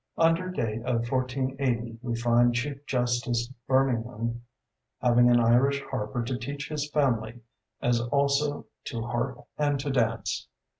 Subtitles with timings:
[0.17, 4.41] Under date of 1480, we find Chief Justice Bermingham
[4.99, 7.41] having an Irish harper to teach his family,
[7.83, 10.47] as also "to harp and to dance."